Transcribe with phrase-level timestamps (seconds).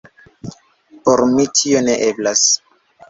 [1.09, 2.45] Por mi tio ne eblas.